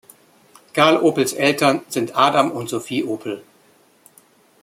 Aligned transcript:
Carl 0.73 0.97
Opels 0.97 1.33
Eltern 1.33 1.81
sind 1.87 2.15
Adam 2.17 2.49
und 2.49 2.67
Sophie 2.69 3.03
Opel. 3.03 3.43